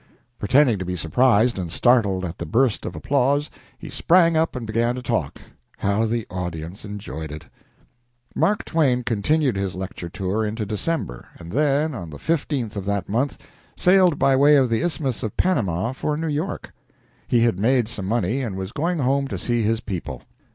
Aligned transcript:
Pretending 0.39 0.79
to 0.79 0.83
be 0.83 0.95
surprised 0.95 1.59
and 1.59 1.71
startled 1.71 2.25
at 2.25 2.39
the 2.39 2.45
burst 2.47 2.87
of 2.87 2.95
applause, 2.95 3.51
he 3.77 3.87
sprang 3.91 4.35
up 4.35 4.55
and 4.55 4.65
began 4.65 4.95
to 4.95 5.03
talk. 5.03 5.39
How 5.77 6.07
the 6.07 6.25
audience 6.31 6.83
enjoyed 6.83 7.31
it! 7.31 7.45
Mark 8.33 8.65
Twain 8.65 9.03
continued 9.03 9.55
his 9.55 9.75
lecture 9.75 10.09
tour 10.09 10.43
into 10.43 10.65
December, 10.65 11.27
and 11.37 11.51
then, 11.51 11.93
on 11.93 12.09
the 12.09 12.17
15th 12.17 12.75
of 12.75 12.85
that 12.85 13.09
month, 13.09 13.37
sailed 13.75 14.17
by 14.17 14.35
way 14.35 14.55
of 14.55 14.71
the 14.71 14.81
Isthmus 14.81 15.21
of 15.21 15.37
Panama 15.37 15.91
for 15.91 16.17
New 16.17 16.21
York. 16.25 16.73
He 17.27 17.41
had 17.41 17.59
made 17.59 17.87
some 17.87 18.07
money, 18.07 18.41
and 18.41 18.55
was 18.55 18.71
going 18.71 18.97
home 18.97 19.27
to 19.27 19.37
see 19.37 19.61
his 19.61 19.81
people. 19.81 20.23